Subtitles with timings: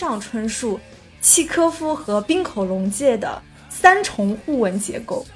[0.00, 0.80] 上春树、
[1.20, 5.26] 契科夫和冰口龙介的三重互文结构。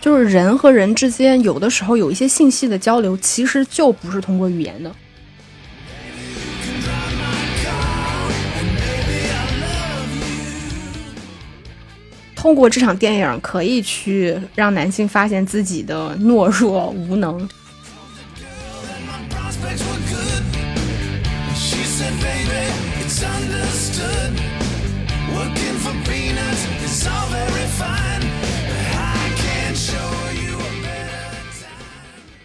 [0.00, 4.90] 就是人和人之间有的时候有一些信息的交流，其实就不是通过语言的。
[12.40, 17.46] 通过这场电影，可以去让男性发现自己的懦弱无能。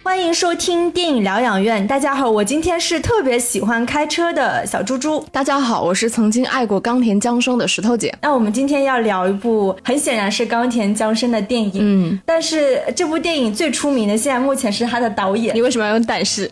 [0.06, 1.84] 欢迎收听电影疗养院。
[1.84, 5.22] 大家好，我今天是特别喜欢开车的小猪猪。
[5.32, 8.16] 大家好，我是曾经爱过冈田将生的石头姐。
[8.22, 15.60] 那我们今天要聊一部很显然是冈田将生的电影，嗯，但是这部电影最出名的现在目前是他的导演你。
[15.60, 16.48] 为什么要用但是？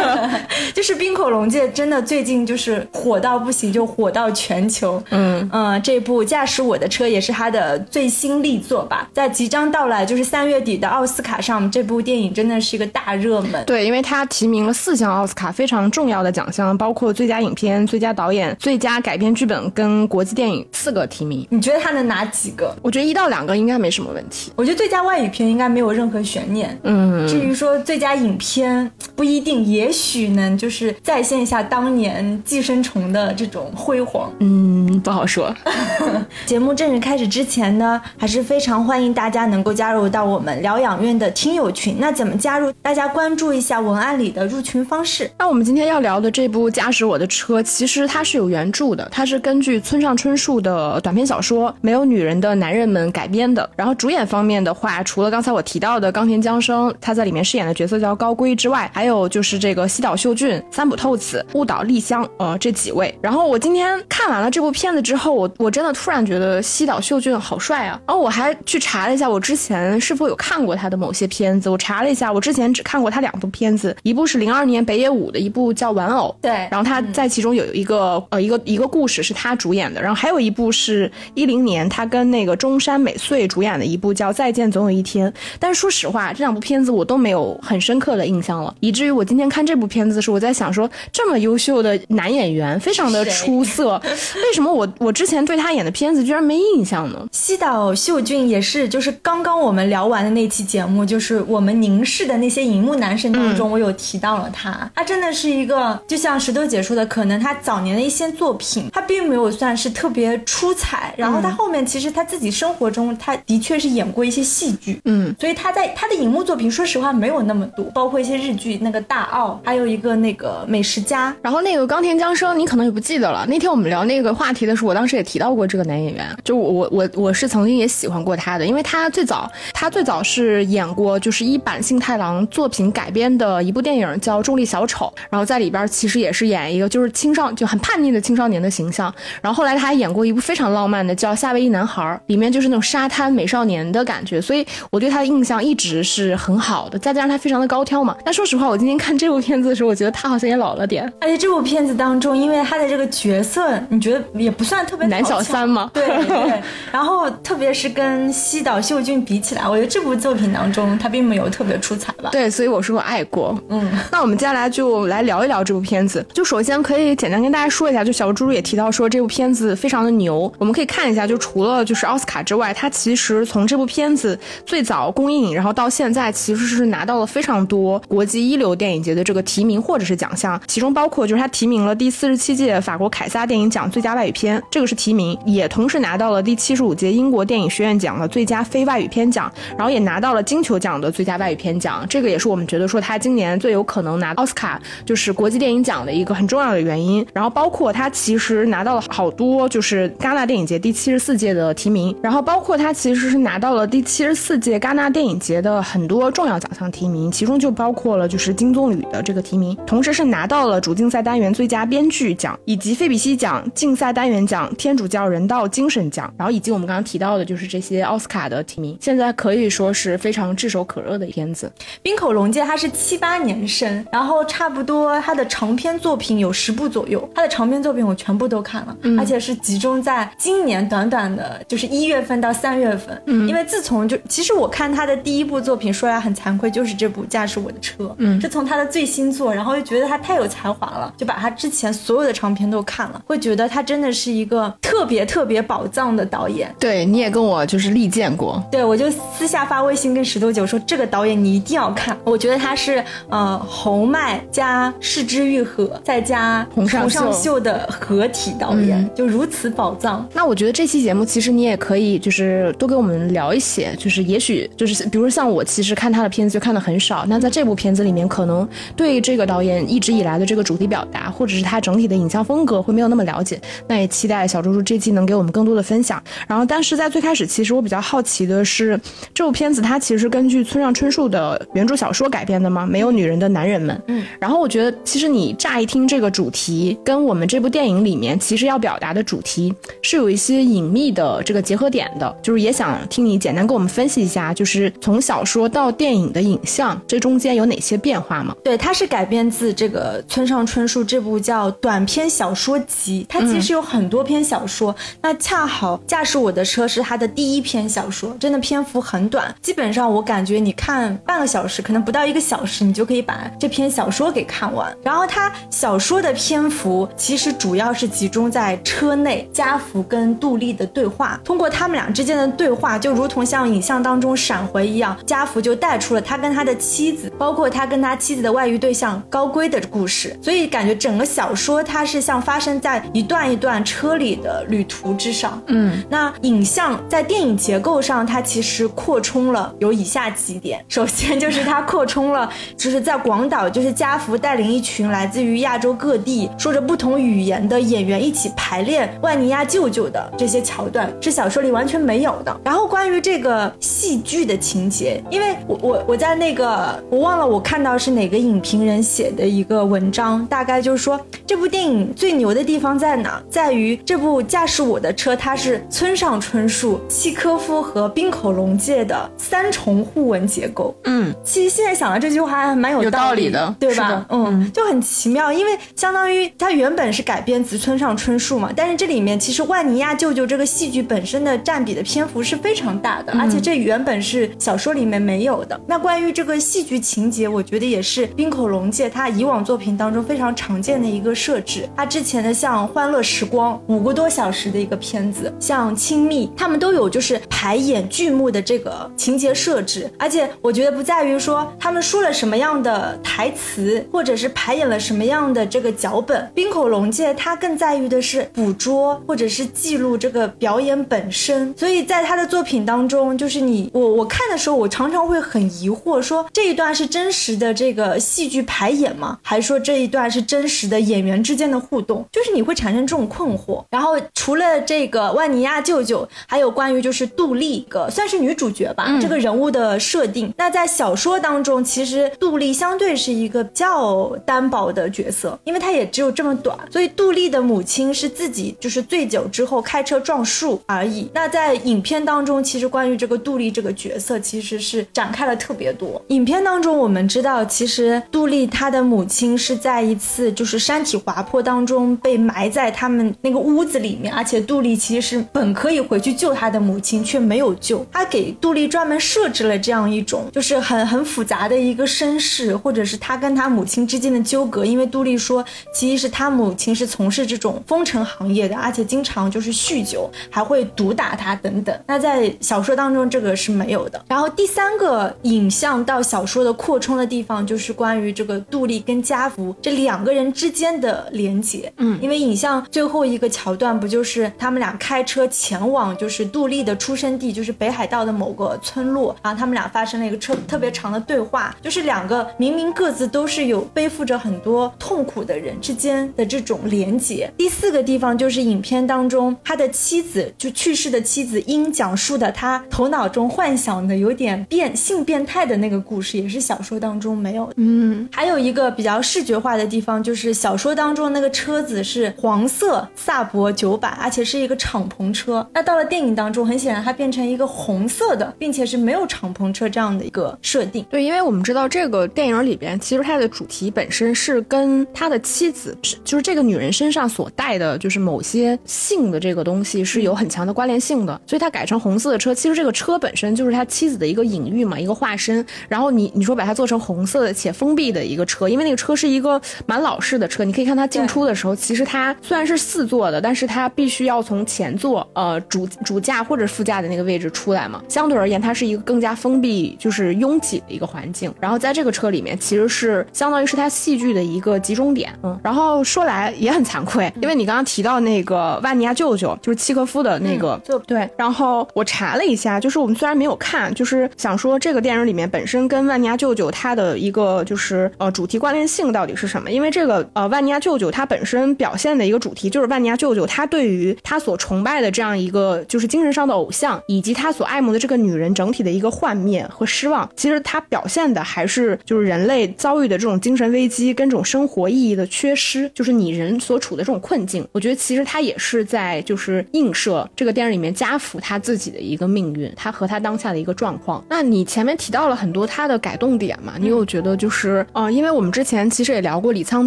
[0.74, 5.02] 就是冰口龙介真的最近就是火到不行，就火到全球。
[5.08, 9.08] 嗯嗯，这部《驾驶我的车》也是他的最新力作吧？
[9.14, 13.64] 在即将到来就是三月底的奥斯卡上，这部电影真的是一个大热门。
[13.64, 21.46] 对，因为他提名了四项奥斯卡非常重要的奖项，包括最佳影片、最佳导演、最佳改编剧本跟国际电影四个提名。
[21.50, 22.74] 你觉得他能拿几个？
[22.82, 24.52] 我觉得一到两个应该没什么问题。
[24.56, 26.78] 我觉得最佳外语片应该没有任何悬念。
[26.82, 34.30] 嗯，至于说最佳影片，不一定，也许能就是再现一下当年《寄生虫》的这种辉煌。
[34.40, 35.54] 嗯，不好说。
[36.46, 41.96] 节目正式开始之前呢，还是非常欢迎大家能够加入到我们疗养院的听友群。
[41.98, 42.71] 那怎么加入？
[42.80, 45.30] 大家关注一下文案里的入群方式。
[45.38, 53.68] 那我们今天要聊的这部《驾驶我的车》，其实它是有原著的，它是根据村上春树的短篇小说《没有女人的男人们》改编的。
[53.76, 63.16] 然后主演方面的话，除了刚才我提到的冈田将生，他在里面饰演的角色叫高龟之外，还有就是这个西岛秀俊、三浦透子、雾岛丽香，呃，这几位。
[63.20, 68.00] 然后我今天看完了这部片子之后，我我真的突然觉得西岛秀俊好帅啊！
[68.06, 71.70] 然后我还去查了一下，我之前是否有看过他的某些片子。
[71.70, 76.50] 我查了一下，我之前只看过他两部片子，一部是零二年北野武的一部叫《玩偶》，对。
[76.70, 97.26] 然后他在其中有一个、呃一个一个故事是他主演的，然后还有一部是一零年他跟那个中山美穗主演的一部叫《再见总有一天》，但是说实话，这两部片子我都没有很深刻的印象了，以至于我今天看这部片子的时候，我在想说，这么优秀的男演员，非常的出色，为什么我我之前对他演的片子居然没印象呢？
[97.30, 104.90] 西岛秀俊也是，就是刚刚我们聊完的那期节目，就是我们凝视的那些荧幕男神当中，我有提到了他。
[104.96, 111.14] 他真的是一个，就像石头姐说的，可能他早年的一些作品，他并没有算是特别出彩。
[111.16, 123.46] 然后他后面其实他自己生活中，他的确是演过一些戏剧，嗯，所以他在他的荧幕作品，说实话没有那么多，包括一些日剧，那个大奥，还有一个那个美食家，然后那个冈田将生，你可能也不记得了。
[123.46, 139.12] 那天我们聊那个话题的时候，我当时也提到过这个男演员，就我我我我是曾经也喜欢过他的，因为他最早他最早是演过就是一版幸太郎作品改编的一部电影叫《重力小丑》，然后在里边其实也是演一个就是青少就很叛逆的青少年的形象。
[139.40, 146.98] 然后后来他还演过一部非常浪漫的叫《夏威夷男孩》，里面就是那种沙滩美少年的感觉，所以我对他的印象一直是很好的。
[146.98, 151.10] 再加上他非常的高挑嘛，但说实话，我今天看这部片子的时候，我觉得他好像也老了点。
[151.20, 156.62] 而且这部片子当中，因为他的这个角色，你觉得也不算特别男小三吗对对。
[156.92, 162.30] 然后特别是跟西岛秀俊比起来，我觉得这部作品当中他并没有特别出彩吧。
[162.30, 163.58] 对，所以我说我爱过。
[163.68, 166.24] 嗯，那我们接下来就来聊一聊这部片子。
[166.32, 170.50] 就首先可以简单跟大家说一下，就小猪猪也提到说这部片子非常的牛。
[170.58, 197.26] 我们可以看一下，就除了就是奥斯卡之外，它其实从这部片子最早公映，然后到现在，其实是拿到了非常多国际一流电影节的这个提名或者是奖项，其中包括就是它提名了第四十七届法国凯撒电影奖最佳外语片，这个是提名，也同时拿到了第七十五届英国电影学院奖的最佳非外语片奖，然后也拿到了金球奖的最佳外语片奖，这个也是我们觉得说他今年最有可能拿奥斯卡就是国际电影奖的一个很重要的原因。
[197.32, 221.72] 然后包括他其实拿到了好多就是戛纳电影节第七十四届的提名，然后包括他其实是拿到了第七十四届戛纳电影节的很多重要奖项提名，其中就包括了就是金棕榈的这个提名，同时是拿到了主竞赛单元最佳编剧奖，以及费比西奖竞赛单元奖、天主教人道精神奖，然后以及我们刚刚提到的就是这些奥斯卡的提名，现在可以说是非常炙手可热的片子。
[222.02, 233.22] 冰口龙介他是七八年生，然后差不多他的长篇作品有十部左右，他的长篇作品我全部都看了，而且是集中在今年短短的，就是一月份到三月份。
[233.26, 238.04] 嗯，因为自从就其实我看他的第一部作品，说来很惭愧，就是这部《驾驶我的车》。
[238.18, 246.74] 嗯，是从他的最新作，然后又觉得他太有才华了，就把他之前所有的长篇都看了，会觉得他真的是一个特别特别宝藏的导演。
[246.80, 248.60] 对，你也跟我就是力荐过。
[248.72, 260.26] 对，我就私下发微信跟石头姐说，这个导演你一定要看，我觉得他是呃红麦加柿之愈合再加洪尚秀的合体导演，就如此宝藏。
[260.32, 276.22] 那我觉得这期节目其实你也可以就是多给我们聊一些，就是也许就是比如像我其实看他的片子就看的很少，那在这部片子里面可能对这个导演一直以来的这个主题表达，或者是他整体的影像风格会没有那么了解，那也期待小猪猪这期能给我们更多的分享。
[276.46, 278.98] 然后，但是在最开始，其实我比较好奇的是，
[279.34, 282.86] 这部片子它其实根据村上春树的原著小说改编的吗？
[282.86, 284.00] 没有女人的男人们。
[284.06, 284.24] 嗯。
[284.38, 298.54] 然后我觉得，其实你乍一听这个主题，跟我们这部电影里面其实要表达的主题是有一些隐秘的这个结合点的，就是也想听你简单给我们分析一下，就是从小说到电影的影像，这中间有哪些变化吗？
[298.64, 314.94] 对，它是改编自这个村上春树这部叫短篇小说集，它其实有很多篇小说，那恰好驾驶我的车是他的第一篇小说，真的篇幅很短，基本上我感觉你看半个小时，可能不到一个小时，你就可以把这篇小说给看完。
[315.02, 335.62] 然后他小说的篇幅其实主要是集中在车内家福跟杜丽的对话，通过他们俩之间的对话，就如同像影像当中闪回一样，家福就带出了他跟他的妻子，包括他跟他妻子的外遇对象高归的故事，所以感觉整个小说它是像发生在一段一段车里的旅途之上。
[335.66, 340.84] 嗯，那影像在电影结构上，它其实扩充了有以下几点。
[340.88, 352.60] 首先就是它扩充了，就是在广岛，就是家福带领一群来自于亚洲各地、说着不同语言的演员一起排练《万尼亚舅舅》的这些桥段，是小说里完全没有的。
[352.64, 370.94] 然后关于这个戏剧的情节，因为我我我在那个我忘了我看到是哪个影评人写的一个文章，大概就是说这部电影最牛的地方在哪，在于这部驾驶我的车，它是村上春树、契科夫和滨口龙介的三重互文结构。
[371.04, 374.24] 嗯，其实现在想到这句话还蛮有道理的，对吧？
[374.28, 385.78] 嗯，就很奇妙，因为相当于它原本是改编自村上春树嘛，但是这里面其实万尼亚舅舅这个戏剧本身的占比的篇幅是非常大的，而且这原本是小说里面没有的。
[385.86, 391.88] 那关于这个戏剧情节，我觉得也是冰口龙介他以往作品当中非常常见的一个设置。
[391.96, 400.10] 他之前的像《欢乐时光》五个多小时的一个片子，像《亲密》，他们都有就是排演剧目的这个情节设置。
[400.18, 406.50] 而且我觉得不在于说他们说了什么样的台词，或者是排演了什么样的这个脚本。
[406.54, 411.74] 冰口龙介他更在于的是捕捉或者是记录这个表演本身。
[411.76, 419.38] 所以在他的作品当中，就是你我我看的时候，我常常会很疑惑，说这一段是真实的这个戏剧排演吗？
[419.42, 422.24] 还是说这一段是真实的演员之间的互动？
[422.32, 423.84] 就是你会产生这种困惑。
[423.90, 430.52] 然后除了这个万尼亚舅舅，还有关于就是杜丽个算是女主角吧，这个人物的设定。
[430.56, 436.76] 那在小说当中，其实杜丽相对是一个比较单薄的角色，因为她也只有这么短。
[436.90, 441.30] 所以杜丽的母亲是自己就是醉酒之后开车撞树而已。
[441.32, 446.20] 那在影片当中，其实关于这个杜丽这个角色，其实是展开了特别多。
[446.28, 458.04] 影片当中我们知道，其实杜丽她的母亲是在一次就是山体滑坡当中被埋在他们那个屋子里面，而且杜丽其实是本可以回去救她的母亲，却没有救。
[458.10, 464.82] 他给杜丽专门设置了这样一种就是很 很复杂的一个身世，或者是他跟他母亲之间的纠葛。
[464.82, 471.94] 因为杜丽说，其实是他母亲是从事这种风尘行业的，而且经常就是酗酒，还会毒打他等等。
[472.06, 474.24] 那在小说当中这个是没有的。
[474.26, 481.92] 然后第三个影像到小说的扩充的地方，就是关于这个杜丽跟家福这两个人之间的连接。
[481.98, 497.50] 嗯，因为影像最后一个桥段不就是他们俩开车前往就是杜丽的出生地，就是北海道的某个村落，然后他们俩发生了一个车特别长的对话，就是两个明明各自都是有背负着很多痛苦的人之间的这种连结。
[497.56, 507.74] 第四个地方就是影片当中他的妻子就去世的妻子因讲述的他头脑中幻想的有点变性变态的那个故事，也是小说当中没有的。
[507.76, 515.66] 嗯，还有一个比较视觉化的地方，就是小说当中那个车子是黄色萨博九百，而且是一个敞篷车。
[515.72, 521.04] 那到了电影当中，很显然它变成一个红色的，并且是没有敞篷车这样的一个设定。
[521.10, 535.64] 对，因为我们知道这个电影里边，其实它的主题本身是跟他的妻子，是就是这个女人身上所带的，就是某些性的这个东西是有很强的关联性的，所以它改成红色的车，其实这个车本身就是他妻子的一个隐喻嘛，一个化身。
[535.88, 551.52] 然后你你说把它做成红色的且封闭的一个车，因为那个车是一个蛮老式的车，你可以看它进出的时候，其实它虽然是四座的，但是它必须要从前座呃主主驾或者副驾的那个位置出来嘛，相对而言它是一个更加封闭就是拥挤的一个环境。
[551.60, 555.58] 然后在这个车里面其实是相当于是他戏剧的一个集中点，嗯。
[555.62, 561.28] 然后说来也很惭愧，因为你刚刚提到那个万尼亚舅舅，就是契诃夫的那个，就对。
[561.36, 569.70] 然后我查了一下，就是我们虽然没有看，就是想说这个电影里面本身跟万尼亚舅舅他的一个就是呃主题关联性到底是什么？
[569.70, 580.28] 因为这个呃万尼亚舅舅他本身表现的一个主题就是万尼亚舅舅他对于他所崇拜的这样一个就是精神上的偶像，以及他所爱慕的这个女人整体的一个幻灭和失望。
[580.36, 587.66] 其实他表现的还是就是人类遭遇的这种精神危机跟这种生活意义的缺失，就是你人所处的这种困境。
[587.72, 594.24] 我觉得其实他也是在就是映射这个电影里面家福他自己的一个命运，他和他当下的一个状况。
[594.28, 596.74] 那你前面提到了很多他的改动点嘛？
[596.78, 599.86] 你有觉得就是呃，因为我们之前其实也聊过李沧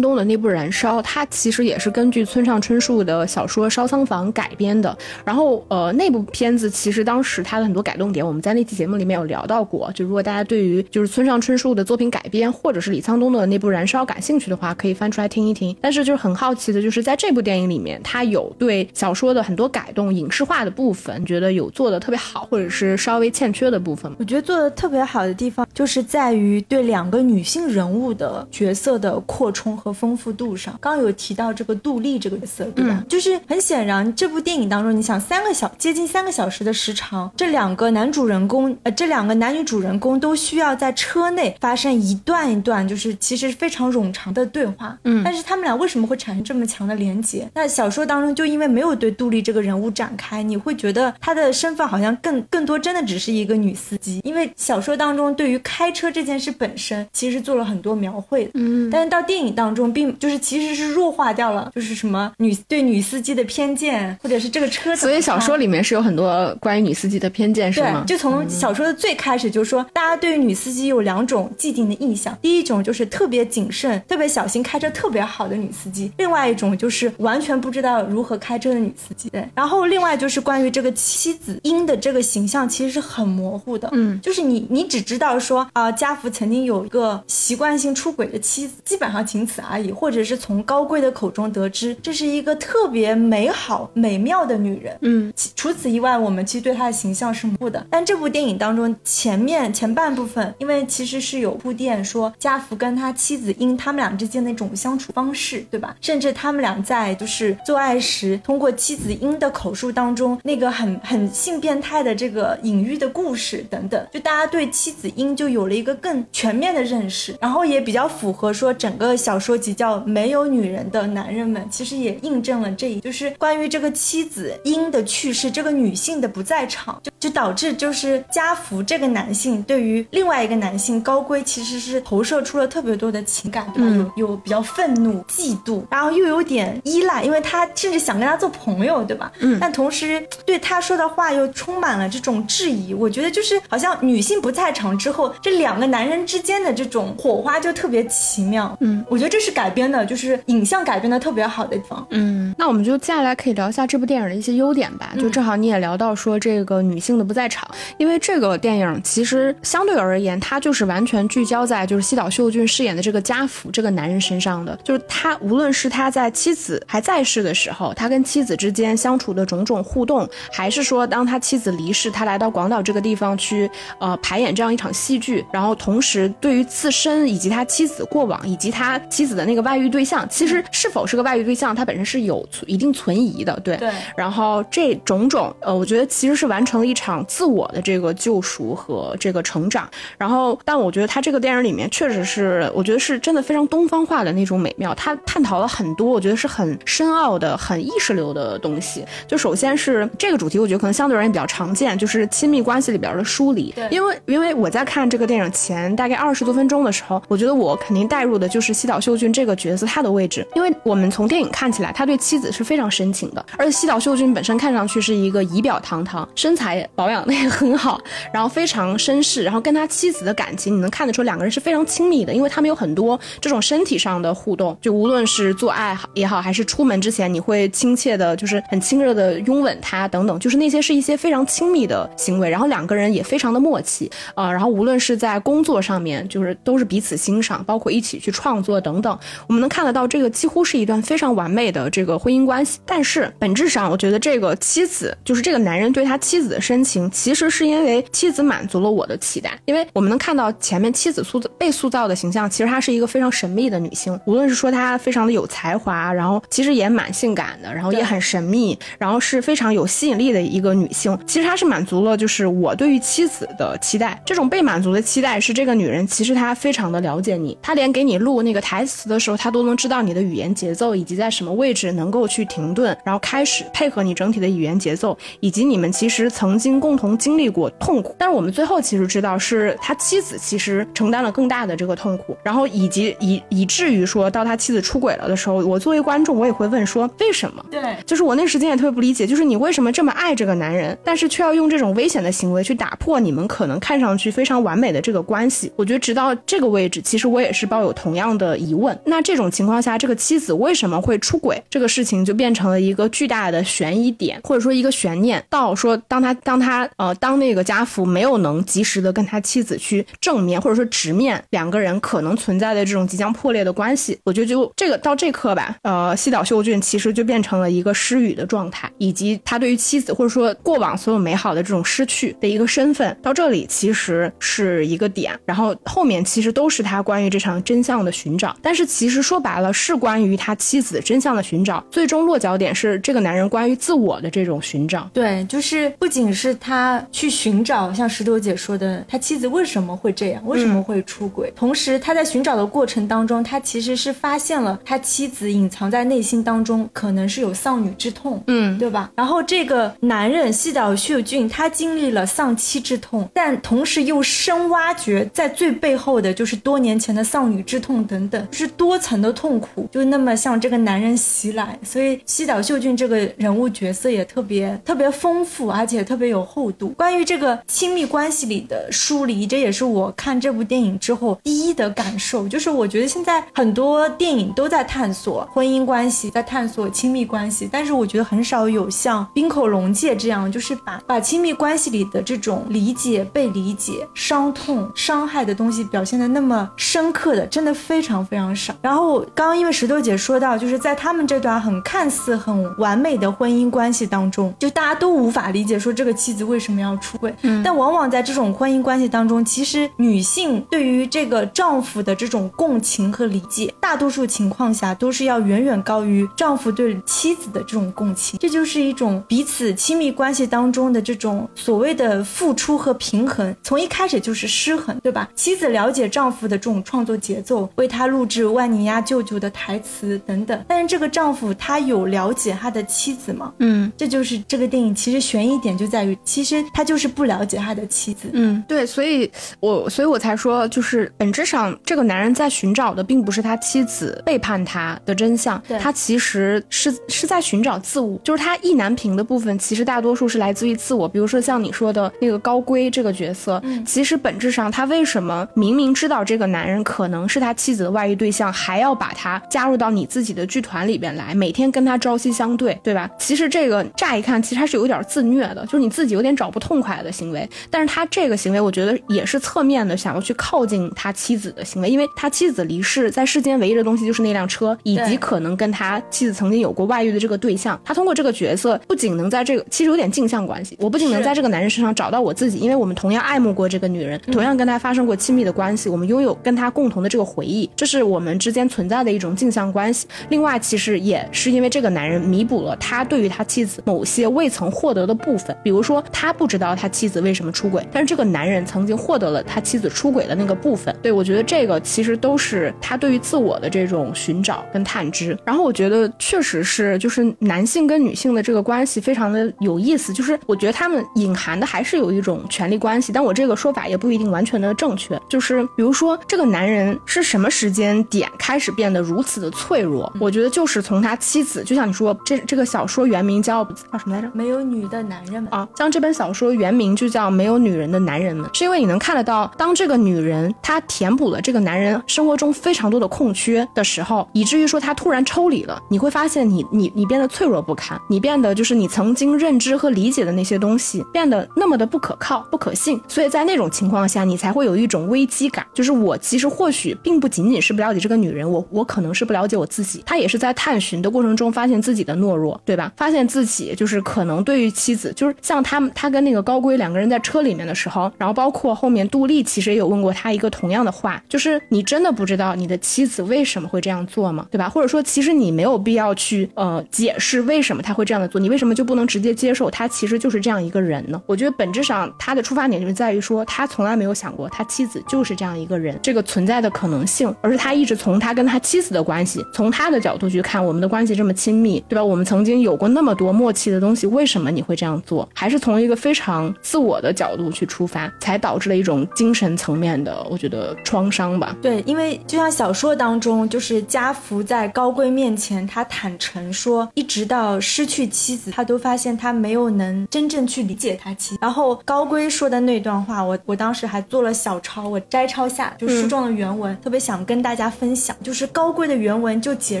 [0.00, 4.96] 东的那部《燃烧》，它其实也是根据村上春树的小说《烧仓房》改编的。
[5.24, 9.90] 然后呃，那部片子其实当时它的很多改动点，我们在那期节目里面有聊到过。
[9.94, 15.76] 就如果大家对于就是村上春树的作品改编，或者是李沧东的那部《燃烧》感兴趣的话，可以翻出来听一听。
[15.80, 24.16] 但是就是很好奇的，就是在这部电影里面，它有对小说的很多改动影视化的部分，觉得有做的特别好，或者是稍微欠缺的部分吗？
[24.20, 30.76] 我觉得做的特别好的地方，就是在于对两个女性人物的角色的扩充和丰富度上。
[30.80, 33.04] 刚刚有提到这个杜丽这个角色，对吧？
[33.08, 44.96] 就是很显然，这部电影当中，你想三个小接近三个小时的时长，这两个男主人公，呃，这两个男女主人公都需要在车内发生一段一段，就是其实非常冗长的对话。
[45.04, 47.48] 嗯，但是他们俩为什么会产生这么强的连结？
[47.54, 58.50] 那小说当中就因为没有对杜丽这个人物展开，你会觉得她的身份好像更更多真的只是一个女司机，因为小说当中对于开车这件事本身其实做了很多描绘的。
[58.54, 64.94] 嗯，但是到电影当中，并就是其实是弱化掉了，就是什么女对女司机的偏见，或者是这个车。
[64.96, 68.04] 所以小说里面是有很多关于女司机的偏见，是吗？
[68.06, 79.28] 对，就从小说的最开始就说，大家对于女司机有两种既定的印象，第一种就是特别谨慎、特别小心、开车特别好的女司机，另外一种就是完全不知道如何开车的女司机。
[79.30, 83.88] 对，然后另外就是关于这个妻子英的这个形象，其实是很模糊的。
[83.92, 94.96] 嗯，就是你你只知道说啊，家福曾经有一个习惯性出轨的妻子，基本上仅此而已，或者是从高贵的口中得知这是一个特别美好美妙的女人。
[95.02, 97.86] 嗯，除此以外，我们其实对她的形象是模糊的。
[97.90, 105.96] 但这部电影当中前面前半部分，因为其实是有铺垫说家福跟他妻子英他们俩之间的一种相处方式，对吧？
[106.00, 133.88] 甚至他们俩在就是做爱时，通过妻子英的口述当中那个很很性变态的这个隐喻的故事等等，就大家对妻子英就有了一个更全面的认识，然后也比较符合说整个小说集叫没有女人的男人们，其实也印证了这一，就是关于这个妻子英的去世，这个女性的不在场，就就导致就是家福这个男性对于另外一个男性高归其实是投射出了特别多的情感，对吧？
[133.90, 139.30] 嗯有有比较愤怒、嫉妒，然后又有点依赖，因为他甚至想跟他做朋友，对吧？
[139.40, 142.92] 嗯但同时对他说的话又充满了这种质疑。
[142.92, 148.76] 我觉得就是好像女性不在场之后，这两个男人之间的这种火花就特别奇妙。
[148.80, 152.06] 嗯，我觉得这是改编的，就是影像改编的特别好的地方。
[152.10, 155.12] 嗯，那我们就接下来可以聊一下这部电影的一些优点吧。
[155.18, 157.68] 就正好你也聊到说这个女性的不在场，
[157.98, 164.78] 因为这个电影其实相对而言，它就是完全聚焦在就是西岛秀俊饰演的这个家福这个男人身上的。
[164.82, 183.76] 就是他无论是他在妻子还在世的时候，他跟妻子之间相处的种种互动，还是说当他妻子离世，他来到广岛这个地方去呃排演这样一场戏剧，然后同时对于自身以及他妻子过往以及他妻子的那个外遇对象，其实是否是个外遇对象，他本身是有存一定存疑的，对。
[183.76, 189.88] 对，然后这种种，呃，我觉得其实是完成了一场自我的这个救赎和这个成长。
[190.18, 194.94] 然后，但我觉得他这个电影里面确实是，我觉得是真的非常东方化的那种美妙。
[194.94, 199.04] 他探讨了很多，我觉得是很深奥的、很意识流的东西。
[199.26, 203.72] 就首先是这个主题，我觉得可能相对而言比较常见，就是亲密关系里边的疏离。
[203.72, 218.00] 对因为因为我在看这个电影前大概二十多分钟的时候，我觉得我肯定带入的就是西岛秀俊这个角色他的位置，因为我们从电影看起来，他对妻子是非常深情的，而且西岛秀俊本身看上去是一个仪表堂堂，身材保养的也很好，
[218.32, 220.26] 然后非常绅士，然后跟他妻子。
[220.26, 242.80] 的感情，你能看得出两个人是非常亲密的，因为他们有很多这种身体上的互动，就无论是做爱也好，还是出门之前你会亲切的，就是很亲热的拥吻他等等，就是那些是一些非常亲密的行为，然后两个人也非常的默契啊，然后无论是在工作上面，就是都是彼此欣赏，包括一起去创作等等，我们能看得到这个几乎是一段非常完美的这个婚姻关系。
[242.84, 261.18] 但是本质上，我觉得这个妻子就是这个男人对他妻子的深情，其实是因为妻子满足了我的期待，因为我们能看到前面妻子塑造被塑造的形象，其实她是一个非常神秘的女性，无论是说她非常的有才华，然后其实也蛮性感的，然后也很神秘，然后是非常有吸引力的一个女性。
[261.26, 278.14] 其实她是满足了就是我对于妻子的期待，这种被满足的期待是这个女人其实她非常的了解你，她连给你录那个台词的时候，她都能知道你的语言节奏以及在什么位置能够去停顿，然后开始配合你整体的语言节奏，以及你们其实曾经共同经历过痛苦。
[278.18, 287.64] 但是我们最后其实知道是他妻子其实承担了更大的这个痛苦，然后以及以以至于说到他妻子出轨了的时候，我作为观众我也会问说为什么？
[287.70, 295.72] 对，就是我那时间也特别不理解，就是你为什么这么爱这个男人，但是却要用这种危险的行为去打破你们可能看上去非常完美的这个关系？
[295.76, 298.96] 我觉得直到这个位置，其实我也是抱有同样的疑问。
[299.04, 301.62] 那这种情况下，这个妻子为什么会出轨？
[301.70, 305.42] 这个事情就变成了一个巨大的悬疑点，或者说一个悬念。
[305.48, 325.32] 到说当他当他呃当那个家父没有能及时的跟他妻妻子去正面或者说直面两个人可能存在的这种即将破裂的关系，我觉得就这个到这刻吧，呃，西岛秀俊其实就变成了一个失语的状态，以及他对于妻子或者说过往所有美好的这种失去的一个身份，到这里其实是一个点。
[325.46, 335.08] 然后后面其实都是他关于这场真相的寻找，但是其实说白了是关于他妻子真相的寻找，最终落脚点是这个男人关于自我的这种寻找。
[335.14, 341.52] 对，就是不仅是他去寻找，像石头姐说的，他妻子为什么会这样，为什么会出轨？
[341.56, 349.10] 同时他在寻找的过程当中，他其实是发现了他妻子隐藏在内心当中可能是有丧女之痛，嗯，对吧？
[349.14, 361.78] 然后这个男人西岛秀俊，他经历了丧妻之痛，但同时又深挖掘在最背后的就是多年前的丧女之痛等等，就是多层的痛苦，就那么向这个男人袭来。
[361.82, 366.88] 所以西岛秀俊这个人物角色也特别特别丰富，而且特别有厚度。
[366.90, 388.74] 关于这个亲密关系里的疏离，这也是我看这部电影之后第一的感受，就是我觉得现在很多电影都在探索婚姻关系，在探索亲密关系，但是我觉得很少有像冰口龙介这样，就是把把亲密关系里的这种理解、被理解、伤痛、伤害的东西表现的那么深刻的，真的非常非常少。
[388.80, 408.38] 然后刚刚因为石头姐说到，就是在他们这段很看似很完美的婚姻关系当中，就大家都无法理解说这个妻子为什么要出轨，嗯但往往在这种婚姻关系当中，其实女性对于这个丈夫的这种共情和理解，大多数情况下都是要远远高于丈夫对妻子的这种共情。
[408.38, 415.28] 这就是一种彼此亲密关系当中的这种所谓的付出和平衡，从一开始就是失衡，对吧？
[415.34, 423.52] 妻子了解丈夫的这种创作节奏，为他录制万尼亚舅舅的台词等等，但是这个丈夫他有了解他的妻子吗？
[423.58, 428.28] 嗯这就是这个电影其实悬疑点就在于，其实他就是不了解他的妻子。
[428.32, 429.15] 嗯，对，所以
[429.60, 441.08] 我所以我才说，就是本质上这个男人在寻找的并不是他妻子背叛他的真相，他其实是是在寻找自我，就是他意难平的部分，其实大多数是来自于自我。
[441.08, 453.08] 比如说像你说的那个高龟这个角色，嗯其实本质上他为什么明明知道这个男人可能是他妻子的外遇对象，还要把他加入到你自己的剧团里边来，每天跟他朝夕相对，对吧？
[453.18, 457.48] 其实这个乍一看，其实他是有点自虐的，就是你自己有点找不痛快的行为。
[457.70, 467.78] 但是他这个行为，我觉得也是侧面的想要去靠近他妻子的行为，因为他妻子离世，在世间唯一的东西就是那辆车，以及可能跟他妻子曾经有过外遇的这个对象。
[467.84, 480.06] 他通过这个角色，不仅能在这个其实有点镜像关系，我不仅能在这个男人身上找到我自己，因为我们同样爱慕过这个女人，同样跟他发生过亲密的关系，我们拥有跟他共同的这个回忆，这是我们之间存在的一种镜像关系。
[480.28, 490.94] 另外，其实也是因为这个男人弥补了他对于他妻子某些未曾获得的部分，比如说他不知道他妻子为什么出轨，但是这个男人曾经获得了他妻子出轨的那个部分。
[491.02, 495.36] 对我觉得这个其实都是他对于自我的这种寻找跟探知。
[495.44, 505.20] 然后我觉得确实是，就是男性跟女性的这个关系非常的有意思，就是我觉得他们隐含的还是有一种权力关系，但我这个说法也不一定完全的正确。
[505.28, 510.12] 就是比如说这个男人是什么时间点开始变得如此的脆弱？
[510.20, 514.30] 我觉得就是从他妻子，就像你说，这这个小说原名叫叫什么来着？
[514.32, 542.92] 没有女的男人们，啊，像这本小说原名就叫《没有女人的男人们》，是因为你能看得到，当这个女人她填补了这个男人生活中非常多的空缺的时候，以至于说他突然抽离了，你会发现你你你变得脆弱不堪，你变得就是你曾经认知和理解的那些东西变得那么的不可靠、不可信，所以在那种情况下，你才会有一种危机感，就是我其实或许并不仅仅是不了解这个女人，我我可能是不了解我自己，他也是在探寻的过程中发现自己的懦弱，对吧？
[542.96, 554.46] 发现自己就是可能对于妻子，就是像他们他跟那个高贵两个人在车里面的时候，然后包括后面杜丽其实也有问过他一个同样的话，就是你真的不知道你的妻子为什么会这样做吗？
[554.50, 554.68] 对吧？
[554.68, 561.20] 或者说其实你没有必要去呃解释为什么他会这样的做，你为什么就不能直接接受他其实就是这样一个人呢？
[561.26, 572.04] 我觉得本质上他的出发点就是在于说他从来没有想过他妻子就是这样一个人，这个存在的可能性，而是他一直从他跟他妻子的关系，从他的角度去看我们的关系这么亲密，对吧？
[572.04, 575.28] 我们曾经有过那么多默契的东西，为什么你会这样做？
[575.34, 581.56] 还是从一个非常自我的角度去出发，才导致了一种精神层面的，我觉得创伤吧。
[581.60, 591.36] 对，因为就像小说当中，就是家福在高贵面前，他坦诚说，一直到失去妻子，他都发现他没有能真正去理解他妻。
[591.40, 599.80] 然后高贵说的那段话，我我当时还做了小抄，我摘抄下就书中的原文，特别想跟大家分享，就是高贵的原文就解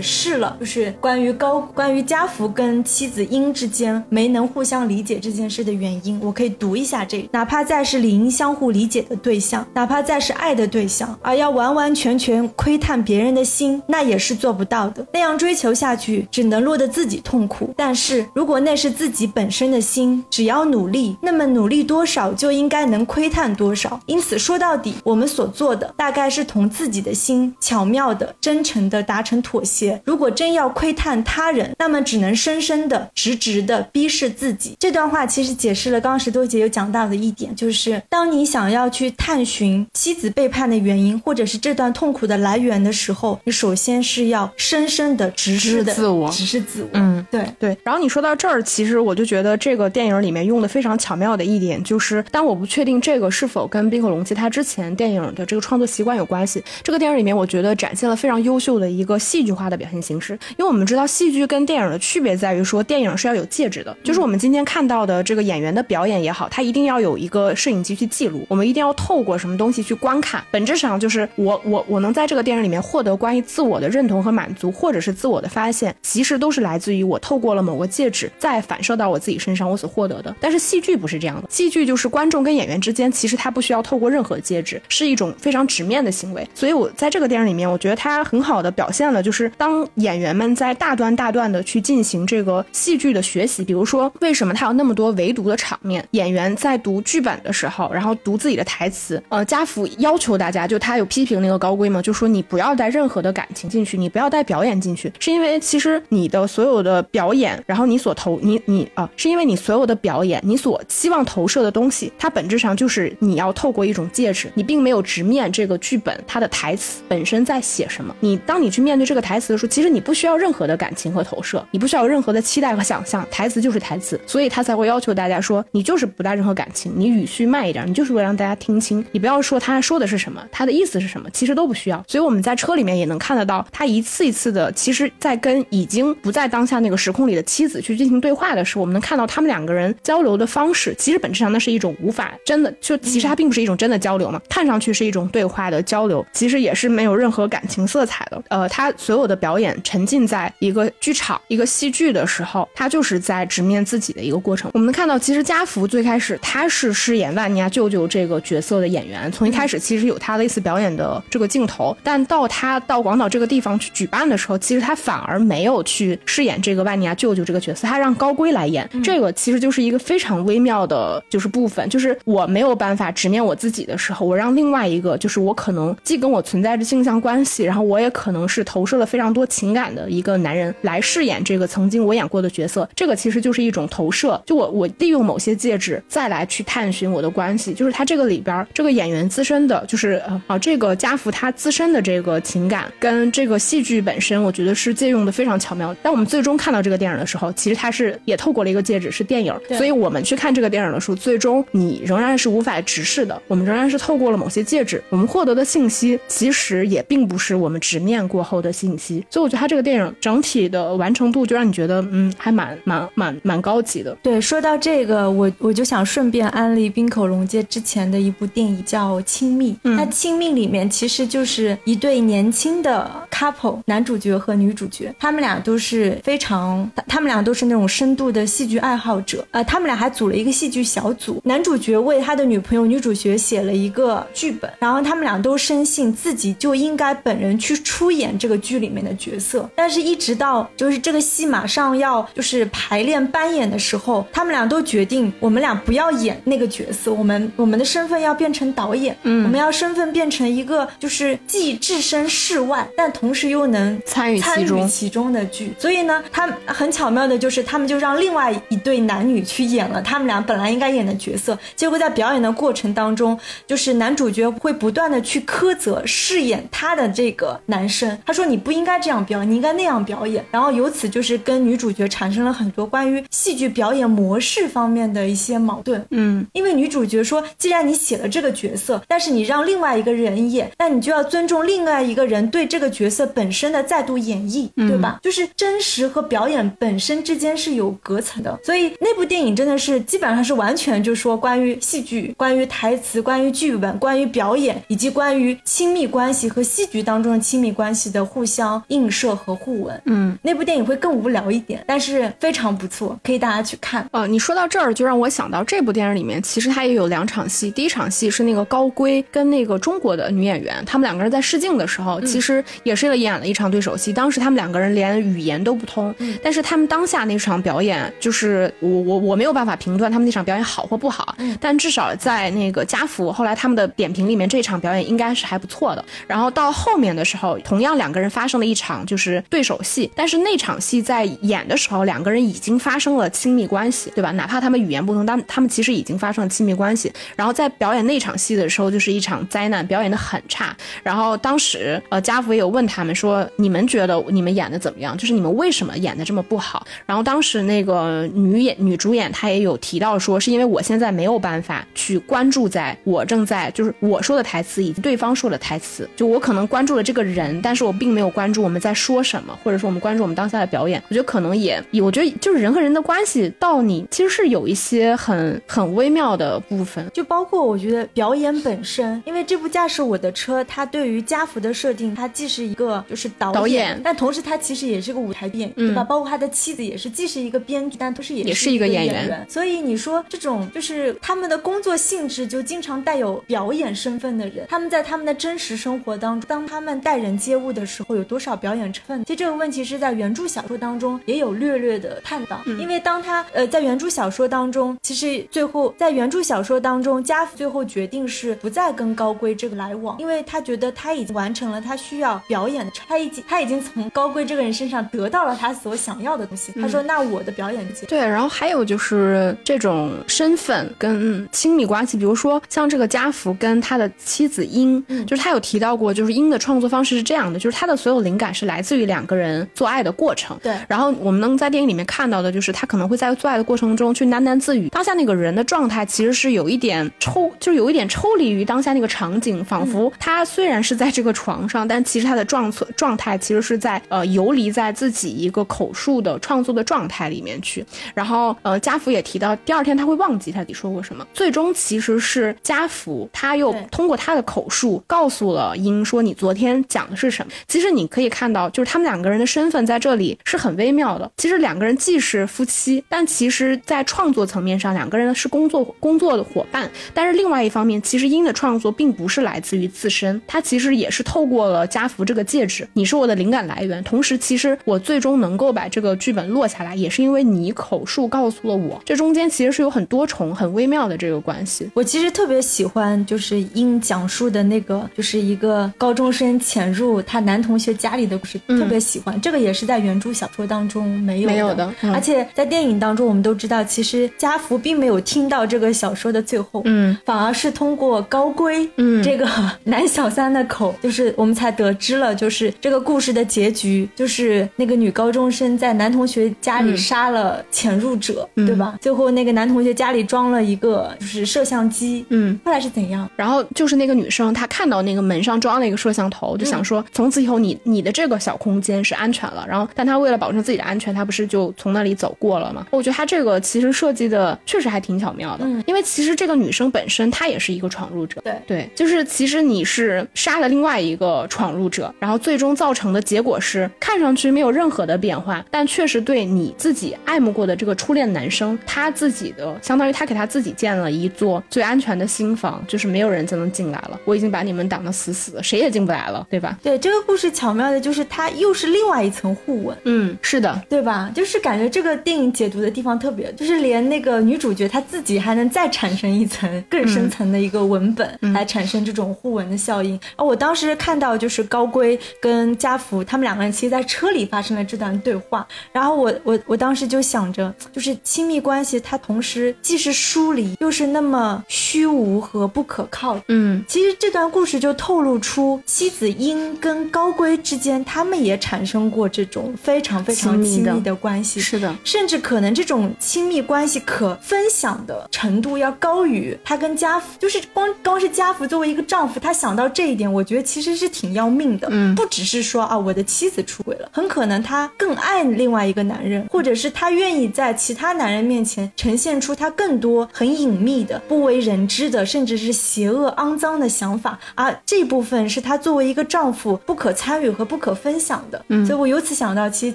[0.00, 15.06] 释了，就是关于高关于家福跟妻子英之间没能互相理解这件事的原因，我可以读一下这个，哪怕再是理应相互理解的对象，哪怕再是爱的对象，而要完完全全窥探别人的心，那也是做不到的。
[15.12, 17.72] 那样追求下去，只能落得自己痛苦。
[17.76, 24.00] 但是如果那是自己本身的心，只要努力，那么努力多少就应该能窥探多少。
[24.06, 30.02] 因此说到底，我们所做的大概是同自己的心巧妙的、真诚的达成妥协。
[30.04, 34.76] 如果真要窥探他人，那么只能深深的、直直的逼视自己。
[34.80, 46.88] 这段话其实解释了刚刚石头姐有讲到的一点，就是当你想要去探寻妻子背叛的原因，或者是这段痛苦的来源的时候，你首先是要深深的直视的自我，直视自我。
[46.94, 47.76] 嗯，对对。
[47.84, 60.32] 然后你说到这儿，其实我就觉得这个电影里面用的非常巧妙的一点，就是当我不确定这个是否跟冰口龙介他之前电影的这个创作习惯有关系，这个电影里面我觉得展现了非常优秀的一个戏剧化的表现形式。
[60.56, 70.42] 因为我们知道戏剧跟电影的区别在于说，电影是要有介质的，就是我们今天看到的这个演员的表演也好，他一定要有一个摄影机去记录，我们一定要透过什么东西去观看。
[70.50, 80.34] 本质上就是我我我能在这个电影里面获得关于自我的认同和满足，或者是自我的发现，其实都是来自于我透过了某个介质再反射到我自己身上我所获得的。
[80.40, 86.46] 但是戏剧不是这样的，戏剧就是观众跟演员之间其实他不需要透过任何介质，是一种非常直面的行为。
[86.54, 132.04] 所以我在这个电影里面，我觉得他很好的表现了，就是当演员们在大段大段的去进行这个戏剧的学习，比如说为什么他有那么多唯独的场面，演员在读剧本的时候，然后读自己的台词，呃，家福要求大家，就他有批评那个高规嘛，就说你不要带任何的感情进去，你不要带表演进去，是因为其实你的所有的表演，然后你所投你你啊，是因为你所有的表演，你所希望投射的东西，它本质上就是你要透过一种介质，你并没有直面这个剧本它的台词本身在写什么，你当你去面对这个台词的时候，其实你不需要任何的感情和投射，你不需要任何的期待和想象，台词就是台词，所以他才会要求大家说，你就是不带任何感情，你语序慢一点，你就是为了让大家听清，你不要说他说的是什么，他的意思是什么，其实都不需要。
[132.08, 148.42] 所以我们在车里面也能看得到，他一次一次的，其实在跟已经不在当下那个时空里的妻子去进行对话的时候，我们能看到他们两个人交流的方式，其实本质上那是一种无法真的，就其实它并不是一种真的交流嘛，看上去是一种对话的交流，其实也是没有任何感情色彩的。
[148.48, 154.70] 呃，他所有的表演沉浸在一个剧场、一个戏剧的时候，他就是在直面自己的一个过程。
[154.74, 168.88] 我们能看到，其实家福最开始他是饰演万尼亚舅舅这个角色的演员，从一开始其实有他类似表演的这个镜头，但到他到广岛这个地方去举办的时候，其实他反而没有去饰演这个万尼亚舅舅这个角色，他让高圭来演。
[169.02, 182.88] 这个其实就是一个非常微妙的，就是部分，就是我没有办法直面我自己的时候，我让另外一个，就是我可能既跟我存在着镜像关系，然后我也可能是投射了非常多情感的一个男人来饰演这个曾经我演过的角色。
[182.94, 195.94] 这个其实就是一种投射，就我我利用某些介质再来去探寻我的关系，就是他这个里边这个演员自身的，就是呃啊这个家福他自身的这个情感跟这个戏剧本身，我觉得是借用的非常巧妙。
[196.02, 209.24] 当我们最终看到这个电影的时候，其实它是也透过了一个介质是电影，所以我们去看这个电影的时候，最终你仍然是无法直视的，我们仍然是透过了某些介质，我们获得的信息其实也并不是我们直面过后的信息。
[209.30, 214.14] 所以我觉得他这个电影整体的完成度就让你觉得嗯还蛮蛮蛮蛮高级的。
[214.22, 255.72] 对，说到这个，我我就想顺便安利冰口龙介之前前的一部电影叫《亲密》，那《亲密》里面其实就是一对年轻的 couple，男主角和女主角，他们俩都是非常，他们俩都是那种深度的戏剧爱好者，呃，他们俩还组了一个戏剧小组，男主角为他的女朋友女主角写了一个剧本，然后他们俩都深信自己就应该本人去出演这个剧里面的角色，但是一直到就是这个戏马上要就是排练扮演的时候，他们俩都决定我们俩不要演那个角色，我们我们的身份要变成导演，嗯，我们要身份变成一个就是既置身事外，但同时又能参与参与其中的剧。
[255.78, 276.04] 所以呢，他很巧妙的就是他们就让另外一对男女去演了他们俩本来应该演的角色，结果在表演的过程当中，就是男主角会不断的去苛责饰演他的这个男生，他说你不应该这样表演，你应该那样表演，然后由此就是跟女主角产生了很多关于戏剧表演模式方面的一些矛盾。
[276.10, 285.18] 嗯，因为女主角说，既然你写了这个角色，但是你让另外一个人演，那你就要尊重另外一个人对这个角色本身的再度演绎，对吧？
[285.20, 288.56] 就是真实和表演本身之间是有隔层的。
[288.62, 300.00] 所以那部电影真的是基本上是完全就说关于戏剧、关于台词、关于剧本、关于表演，以及关于亲密关系和戏剧当中的亲密关系的互相映射和互文。
[300.04, 304.08] 嗯，那部电影会更无聊一点，但是非常不错，可以大家去看。
[304.12, 307.70] 哦，你说到这儿就让我想到这部电影里面，其实它也有两场戏。
[307.70, 314.12] 第一场戏是那个高圭跟那个中国的女演员，他们两个人在试镜的时候，其实也是演了一场对手戏。
[314.12, 326.04] 当时他们两个人连语言都不通，但是他们当下那场表演，就是我我我没有办法评断他们那场表演好或不好，但至少在那个家福后来他们的点评里面，这场表演应该是还不错的。
[326.26, 334.30] 然后到后面的时候，同样两个人发生了一场就是对手戏，但是那场戏在演的时候，两个人已经发生了亲密关系，对吧？
[334.32, 337.12] 哪怕他们语言不通，但他们其实已经发生了亲密关系。
[337.36, 340.76] 然后然后在表演那场戏的时候，就是一场灾难，表演的很差。
[341.04, 345.16] 然后当时呃，家福也有问他们说，你们觉得你们演的怎么样？
[345.16, 346.84] 就是你们为什么演的这么不好？
[347.06, 361.00] 然后当时那个女演女主演她也有提到说，是因为我现在没有办法去关注在我正在就是我说的台词以及对方说的台词，就我可能关注了这个人，但是我并没有关注我们在说什么，或者说我们关注我们当下的表演。
[361.08, 376.04] 我觉得可能也，我觉得就是人和人的关系到你其实是有一些很很微妙的部分，就包括我觉得表演本身，因为这部《驾驶我的车》，它对于家福的设定，它既是一个就是导演，导演但同时它其实也是个舞台编，对吧？
[376.04, 379.46] 包括他的妻子也是，既是一个编剧，但同时也是一个演员。
[379.48, 389.24] 所以你说这种就是他们的工作性质就经常带有表演身份的人，他们在他们的真实生活当中，当他们待人接物的时候，有多少表演成分？
[389.24, 406.72] 其实这个问题是在原著小说当中也有略略的探讨，因为当他呃在原著小说当中，其实最后在原著小说当中，家福最后决定是不再跟高圭这个来往，因为他觉得他已经完成了他需要表演的，他已经他已经从高圭这个人身上得到了他所想要的东西。
[406.80, 420.58] 他说：“那我的表演对，然后还有就是这种身份跟亲密关系，比如说像这个家福跟他的妻子英，就是他有提到过，就是英的创作方式是这样的，就是他的所有灵感是来自于两个人做爱的过程。
[420.62, 437.84] 对，然后我们能在电影里面看到的就是他可能会在做爱的过程中去喃喃自语，当下那个人的状态其实是有一点抽，就是有一点抽离于当下那个场景，仿佛他虽然是在这个床上，但其实他的状状态其实是在呃游离在自己一个口述的创作的状态里面去。
[438.14, 441.26] 然后呃家福也提到，第二天他会忘记他底说过什么。
[441.34, 447.52] 最终其实是家福他又通过他的口述告诉了英说你昨天讲的是什么。
[447.66, 451.30] 其实你可以看到，就是他们两个人的身份在这里是很微妙的。
[451.36, 456.90] 其实两个人既是夫妻，但其实在创作层面上，两个人是工作工作的伙伴。
[457.14, 464.02] 但是另外一方面，其实英的创作并不是来自于自身，他其实也是透过了家福这个戒指，你是我的灵感来源。
[464.04, 469.00] 同时，其实我最终能够把这个剧本落下来，也是因为你口述告诉了我。
[469.04, 471.88] 这中间其实是有很多重、很微妙的这个关系。
[471.94, 479.40] 我其实特别喜欢，就是英讲述的那个，就是一个高中生潜入他男同学家里的故事，特别喜欢。
[479.40, 489.46] 这个也是在原著小说当中没有没有的，而且在电影当中，我们都知道，其实家福并没有听到这个小说的最后，嗯，反而是通过高规，嗯， 这个
[489.84, 498.96] 男小三的口，就是我们才得知了，就是这个故事的结局，就是那个女高中生在男同学家里杀了潜入者，对吧？
[499.00, 503.28] 最后那个男同学家里装了一个就是摄像机，嗯，后来是怎样？
[503.36, 509.64] 然后就是那个女生，她看到那个门上装了一个摄像头，就想说，从此以后你你的这个小空间是安全了。
[509.68, 512.86] 然后，但她为了保证自己的安全，她不是就从那里走过了吗？
[512.90, 518.40] 我觉得她这个其实设计的确实还挺巧妙的，嗯因为其实这个女生本身他也是一个闯入者。
[518.44, 536.78] 对对，就是其实你是杀了另外一个闯入者，然后最终造成的结果是看上去没有任何的变化，但确实对你自己爱慕过的这个初恋男生，他自己的相当于他给他自己建了一座最安全的新房，就是没有人再能进来了，我已经把你们挡得死死的，谁也进不来了，对吧？
[536.82, 539.96] 对，这个故事巧妙的就是它又是另外一层互文。
[540.04, 541.30] 嗯，是的，对吧？
[541.34, 550.18] 就是感觉这个电影解读的地方特别，就是连那个女主角她自己还能再产生一层更深层的一个文本，来产生这种互文的效应。
[550.36, 563.40] 啊，我当时看到就是高圭跟家福他们两个人其实，在车里发生了这段对话，然后我我我当时就想着，就是亲密关系，它同时既是疏离，又是那么虚无和不可靠。
[563.48, 571.60] 嗯，其实这段故事就透露出妻子英跟高圭之间，他们也产生过这种非常非常亲密的关系。
[571.60, 581.88] 是的，甚至可能这种亲密关系可分享的程度要高于他跟家福，就是光光是家福作为一个丈夫，他想到这一点，我觉得其实是挺要命的。
[581.90, 598.64] 嗯，不只是说啊，我的妻子出轨了，很可能他更爱另外一个男人，或者是他愿意在其他男人面前呈现出他更多很隐秘的、不为人知的，甚至是邪恶、肮脏的想法，啊这部分是他作为一个丈夫不可参与和不可分享的。
[598.68, 599.94] 嗯，所以我由此想到，其实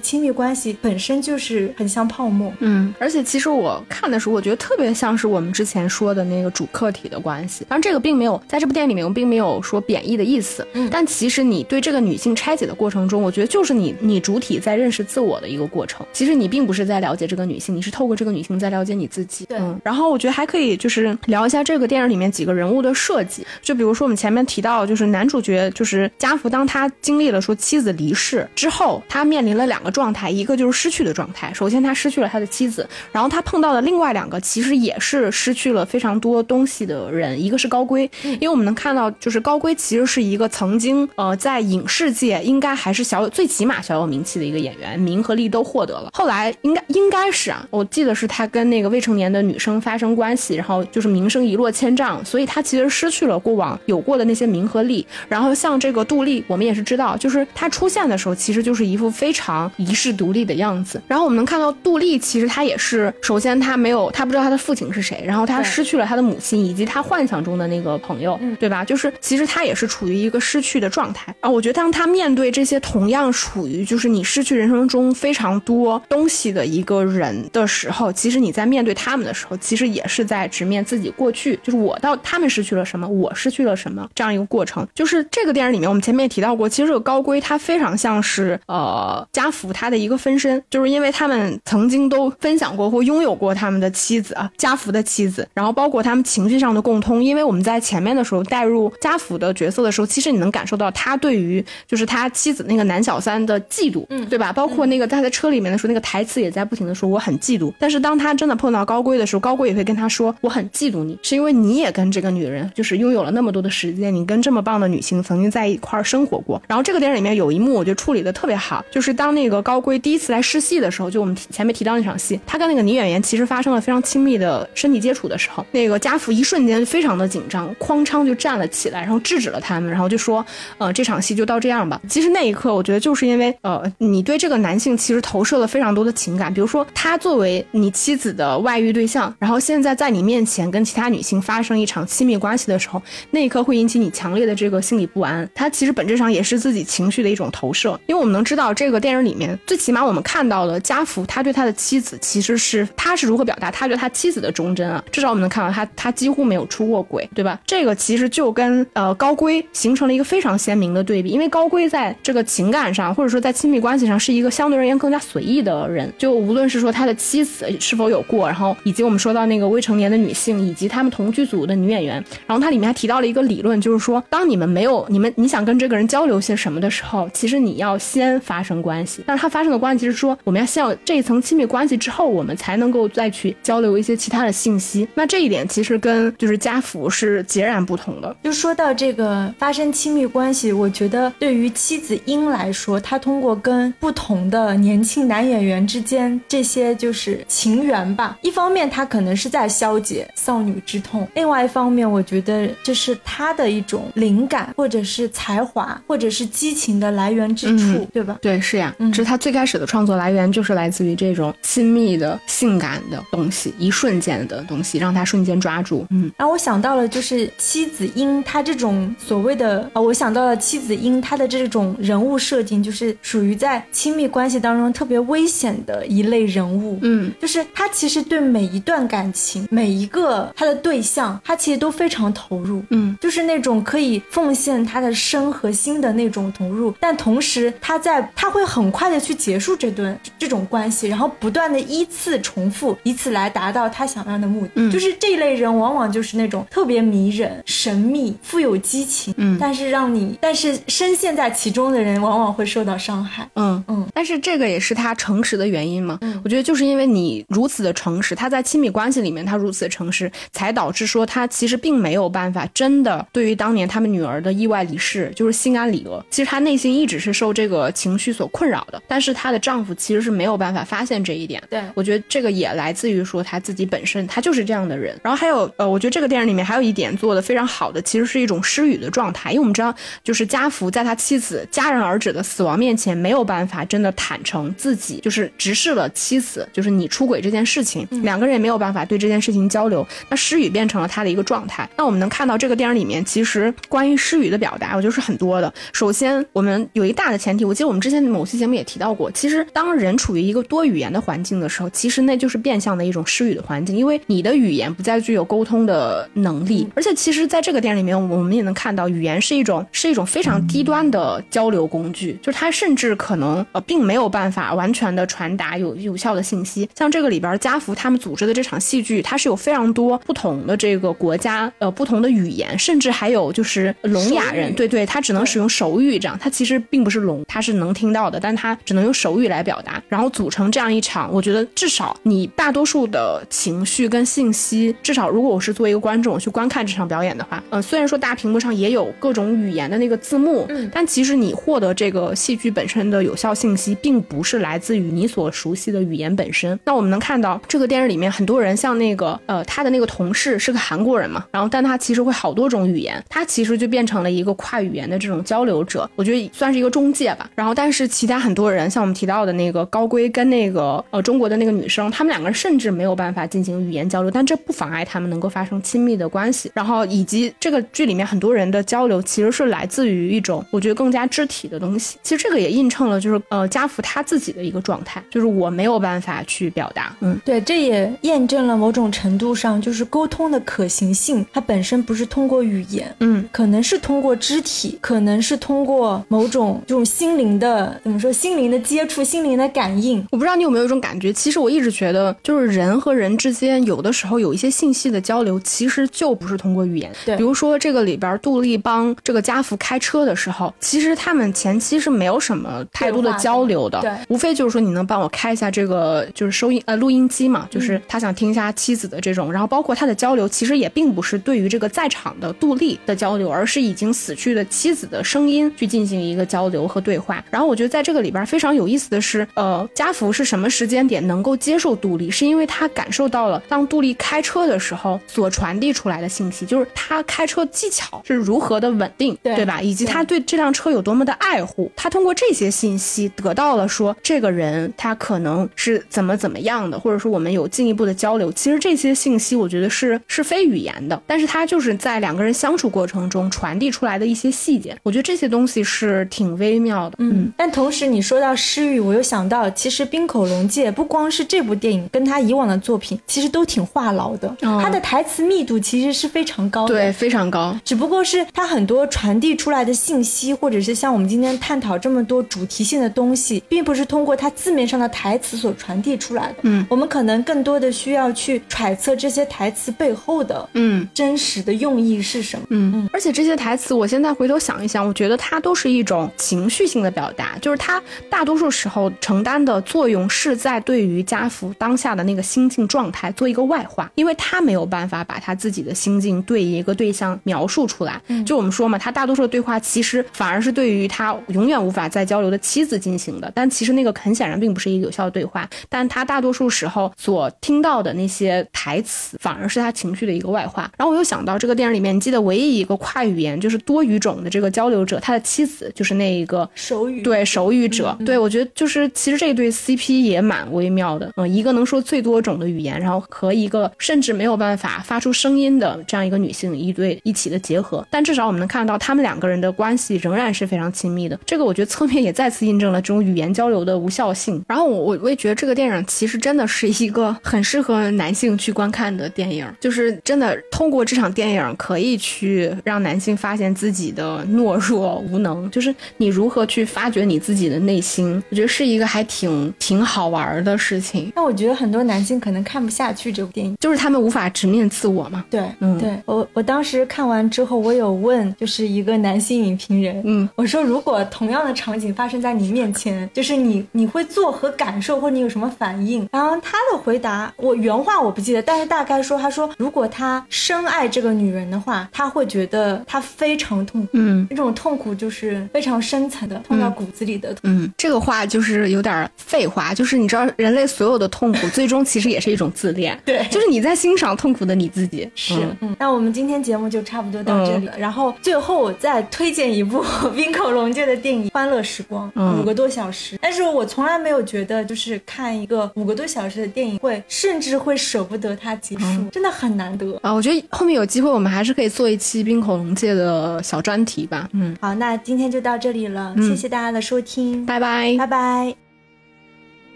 [0.00, 2.52] 亲密关系本身就是很像泡沫。
[2.60, 7.66] 嗯，而且其实我看的时候，我觉得特别像是我们之前说的那个主客体的关系。
[7.68, 10.66] 当然，这个并没有在这部电影里面，我并没有说贬义的意思。
[10.74, 16.06] 嗯，但其实你对这个女性拆解的过程中，我觉得就是你你主体在认识自我的一个过程。
[16.12, 19.44] 其实你并不是在了解这个女性，你是透过这个女性在了解你自己。
[19.46, 19.58] 对。
[19.58, 23.46] 嗯，然后我觉得还可以就是聊一下这个电影里面几个人物的设计。
[23.60, 31.52] 就比如说我们前面提到，就是男主角就是家福，当他经历了说妻子离世之后，他面临了两个状态，一个就是失去的状态。
[31.54, 46.10] 首先他失去了他的妻子，然后他碰到的另外两个其实也是失去了非常多东西的人，一个是高圭，因为我们能看到就是高圭其实是一个曾经呃在影视界应该还是小有最起码小有名气的一个演员，名和利都获得了。
[46.12, 55.06] 后来应该应该是啊，我记得是他跟那个未成年的女生发生关系，然后就是名声一落千丈，所以他其实失去了过往有过的那些名和利。
[55.28, 61.00] 然后像这个杜丽，我们也是知道，就是他出现的时候其实就是一副非常遗世独立的样子。
[61.08, 68.84] 然后我们能看到杜丽其实她也是，首先她没有，她不知道她的父亲是谁，然后她失去了她的母亲以及他幻想中的那个朋友，对吧？
[68.84, 71.50] 就是其实他也是处于一个失去的状态啊。
[71.50, 84.86] 我觉得当他面对这些同样处于就是你失去人生中非常多东西的一个人的时候，其实你在面对他们的时候，其实也是在直面自己过去，就是我到他们失去了什么，我失去了什么这样一个过程。
[84.94, 97.22] 就是这个电影里面，我们前面也提到过，其实这个高圭他非常像是呃家福他的一个分身，就是因为他们曾经都分享过或拥有过他们的妻子啊，家福的妻子，然后包括他们情绪上的共通。
[97.22, 104.52] 因为我们在前面的时候带入家福的角色的时候，其实你能感受到他对于就是他妻子那个男小三的嫉妒，嗯，对吧？
[104.52, 107.72] 包括那个他在车里面的时候，那个台词也在不停的说我很嫉妒。
[107.78, 116.60] 但是当他真的碰到高圭的时候，高圭也会跟他说我很嫉妒你，是因为你也跟这个女人就是拥有了那么多的时间，你跟这么棒的女性曾经在一块儿生活过。
[116.66, 130.44] 然后这个电影里面有一幕，我觉得处理的特别好，就是当那个高圭第一次来试戏的时候，就我们前面提到那场戏，他跟那个女演员其实发生了非常亲密的身体接触的时候，那个家福一瞬间就非常的紧张，哐当就站了起来，然后制止了他们，然后就说，
[130.76, 132.00] 呃，这场戏就到这样吧。
[132.08, 145.48] 其实那一刻，我觉得就是因为，呃，你对这个男性其实投射了非常多的情感，比如说他作为你妻子的外遇对象，然后现在在你面前跟其他女性发生一场亲密关系的时候，那一刻会引起你强烈的这个心理不安。
[145.54, 157.58] 他其实本质上也是自己情绪的一种投射，因为我们能知道这个电影里面，最起码我们看到了家福他对他的妻子其实是他是如何表达他对他妻子的忠贞啊，至少我们能看到他他几乎没有出过轨，对吧？
[157.66, 172.14] 这个其实就跟呃高规形成了一个非常鲜明的对比，因为高规在这个情感上或者说在亲密关系上是一个相对而言更加随意的人，就无论是说他的妻子是否有过，然后以及我们说到那个未成年的女性以及他们同剧组的女演员，
[172.46, 185.06] 然后它里面还提到了一个理论，就是说当你们没有你们你想跟这个人交流些什么的时候，其实你要先发生关系，但是他发生的关系是说我们要先有这一层亲密关系之后，我们才能够再去交流一些其他的信息。
[185.14, 188.34] 那这一点其跟就是家福是截然不同的。
[188.44, 208.38] 就说到这个发生亲密关系，我觉得对于妻子英来说，她通过跟不同的年轻男演员之间这些就是情缘吧，一方面她可能是在消解少女之痛，另外一方面，我觉得这是她的一种灵感，或者是才华，或者是激情的来源之处，嗯对吧？
[208.42, 215.92] 对，是呀，嗯这是她最开始的创作来源，就是来自于这种亲密的、性感的东西，一瞬间的东西，让她瞬间抓住。
[215.92, 216.06] 住。
[216.10, 226.98] 嗯，然后我想到了就是妻子英，他这种所谓的啊，我想到了妻子英他的这种人物设定，就是属于在亲密关系当中特别危险的一类人物。
[227.02, 232.82] 嗯，就是他其实对每一段感情、每一个他的对象，他其实都非常投入。
[232.88, 244.72] 嗯，就是那种可以奉献他的身和心的那种投入，但同时他在他会很快的去结束这段这种关系，然后不断的依次重复，以此来达到他想要的目的。
[244.76, 253.48] 嗯就是这一类人往往就是那种特别迷人、神秘、富有激情，嗯但是让你但是深陷在其中的人往往会受到伤害。
[253.56, 256.18] 嗯嗯但是这个也是他诚实的原因嘛？
[256.22, 266.24] 嗯我觉得就是因为你如此的诚实，他在亲密关系里面他如此的诚实，才导致说他其实并没有办法真的对于当年他们女儿的意外离世就是心安理得。
[266.30, 271.62] 其实她内心一直是受这个情绪所困扰的，但是她的丈夫其实是没有办法发现这一点。
[271.70, 275.18] 对我觉得这个也来自于说他自己本身他就是这样的人。
[275.22, 291.88] 然后还有呃，我觉得这个电影里面还有一点做的非常好的，其实是一种失语的状态，因为我们知道就是家福在他妻子戛然而止的死亡面前没有办法真的坦诚自己就是直视了妻子就是你出轨这件事情，两个人也没有办法对这件事情交流，那失语变成了他的一个状态。
[291.96, 295.72] 那我们能看到这个电影里面其实关于失语的表达，我觉得是很多的。
[295.92, 306.88] 首先，我们有一大的前提，我记得我们之前某期节目也提到过，其实当人处于一个多语言的环境的时候，其实那就是变相的一种失语的环境，因为你的语言不再具有沟通的能力。
[306.94, 316.88] 而且，其实在这个电影里面，我们也能看到，语言是一种是一种非常低端的交流工具，就是它甚至可能呃并没有办法完全的传达有有效的信息。
[316.94, 346.78] 像这个里边家福他们组织的这场戏剧，它是有非常多不同的这个国家呃不同的语言，甚至还有就是聋哑人，对对，他只能使用手语这样，他其实并不是聋，他是能听到的，但他只能用手语来表达，然后组成这样一场，我觉得至少你大多数的情绪跟信息，至少如果我是作为一个观众去观看这场表演的话，呃，虽然说大屏幕上也有各种语言的那个字幕，嗯但其实你获得这个戏剧本身的有效信息，并不是来自于你所熟悉的语言本身。
[346.84, 357.48] 那我们能看到这个电影里面很多人，像那个呃他的那个同事是个韩国人嘛，然后但他其实会好多种语言，他其实就变成了一个跨语言的这种交流者，我觉得算是一个中介吧。
[357.54, 366.70] 然后但是其他很多人，像我们提到的那个高圭跟那个呃中国的那个女生，他们两个人甚至没有办法进行语言交流，但这不妨碍他们能够发生亲密的关系。
[366.74, 372.18] 然后以及这个剧里面很多人的交流其实是来自于一种我觉得更加肢体的东西。
[372.22, 390.24] 其实这个也映衬了就是呃家福他自己的一个状态，就是我没有办法去表达，嗯对，这也验证了某种程度上，就是沟通的可行性，它本身不是通过语言，嗯可能是通过肢体，可能是通过某种这种心灵的怎么说，心灵的接触、心灵的感应。
[390.30, 397.10] 我不知道你有没有一种感觉，其实我一直觉得，就是人和人之间有的时候有一些信息的交流，其实就不是通过语言。
[397.24, 417.44] 对比如说这个里边杜丽帮这个家福开车的时候，其实他们前期是没有什么太多的交流的，对无非就是说你能帮我开一下这个就是收音呃录音机嘛，就是嗯他想听一下妻子的这种，然后包括他的交流，其实也并不是对于这个在场的杜丽的交流，而是已经死去的妻子的声音去进行一个交流和对话。
[417.50, 424.91] 然后我觉得在这个里边非常有意思的是，呃，家福是什么时间点能够接受杜丽，是因为他感受到了当杜丽开车的时候
[425.26, 429.80] 所传递出来的信息，就是他开车技巧是如何的稳定，对吧？
[429.80, 438.50] 以及他对这辆车有多么的爱护，他通过这些信息得到了说这个人他可能是怎么怎么样的，或者说我们有进一步的交流。
[438.52, 447.16] 其实这些信息我觉得是是非语言的，但是他就是在两个人相处过程中传递出来的一些细节，我觉得这些东西是挺微妙的。
[447.18, 456.94] 嗯，但同时你说到诗语，我又想到，其实冰口龙介不光是这部电影，跟他以往的作品其实都挺话痨的，哦他的台词密度其实是非常高的。
[456.94, 457.78] 对，非常高。
[457.84, 466.56] 只不过是它很多传递出来的信息，或者是像我们今天探讨这么多主题性的东西，并不是通过它字面上的台词所传递出来的。
[466.62, 471.06] 嗯，我们可能更多的需要去揣测这些台词背后的嗯。
[471.14, 472.66] 真实的用意是什么。
[472.70, 488.20] 嗯，而且这些台词，我现在回头想一想，我觉得它都是一种情绪性的表达，就是它大多数时候承担的作用是在对于家福当下的那个心境状态做一个外化，因为他没有办法把他自己的心境对一个对象描述出来。
[488.44, 500.90] 就我们说嘛，他大多数的对话其实反而是对于他永远无法再交流的妻子进行的，但其实那个很显然并不是一个有效的对话，但他大多数时候所听到的那些台词，反而是他情绪的一个外化。
[500.96, 518.06] 然后我又想到这个电影里面，你记得唯一一个跨语言就是多语种的这个交流者，他的妻子就是那一个手语对手语者，嗯对我觉得就是其实这对 CP 也蛮微妙的，嗯，一个能说最多种的语言，然后和一个甚至没有办法发出声音的这样一个女性一对一起的结合。
[518.08, 521.38] 但至少我们能看到他们两个人的关系仍然是非常亲密的。
[521.44, 524.62] 这个我觉得侧面也再次印证了这种语言交流的无效性。
[524.68, 541.32] 然后我我我也觉得这个电影其实真的是一个很适合男性去观看的电影，就是真的通过这场电影可以去让男性发现自己的懦弱无能，就是你如何去发掘你自己的内心，我觉得是一个还挺挺好玩的事情。
[541.34, 545.44] 那我觉得很多男性可能看不下去这部电影，就是他们无法直面自我嘛。
[545.50, 556.28] 对，嗯，对我我当时看完之后，我有问就是一个男性影评人，嗯，我说如果同样的场景发生在你面前，就是你你会做何感受，或者你有什么反应？
[556.32, 567.60] 然后他的回答，我原话我不记得，但是大概说，他说如果他深爱这个女人的话，他会觉得他非常痛苦，嗯，那种痛苦就是非常深层的，痛到骨子里的痛。
[567.64, 575.28] 嗯，这个话就是有点废话，就是你知道，人类所有的痛苦最终其实也是一种自恋，对，就是你在欣赏痛苦的你自己。
[575.34, 577.94] 是，嗯，那我们今天节目就差不多到这里了。
[577.98, 580.04] 然后最后我再推荐一部
[580.34, 582.30] 冰口龙介的电影《欢乐时光》，
[582.60, 583.38] 五个多小时。
[583.40, 590.32] 但是我从来没有觉得，就是看一个五个多小时的电影会，甚至会舍不得它结束，真的很难得啊！
[590.32, 594.48] 我觉得后面有机会，我们还是可以做一期冰口龙介的小专题吧。
[594.52, 598.81] 嗯，好，那今天就到这里了，谢谢大家的收听，拜拜，拜拜。